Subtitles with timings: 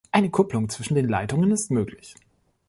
[0.11, 2.15] Eine Kupplung zwischen den Leitungen ist möglich.